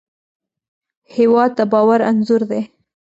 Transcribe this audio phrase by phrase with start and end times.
[1.15, 2.61] هېواد د باور انځور دی.